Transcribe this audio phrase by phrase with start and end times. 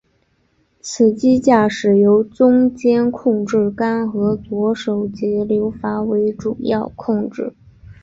[0.81, 7.53] 此机驾驶由中间控制杆和左手节流阀为主要控制。